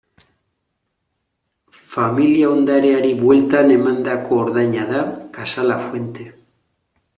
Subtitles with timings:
[1.95, 5.05] Familia ondareari bueltan emandako ordaina da
[5.39, 6.29] Casa Lafuente.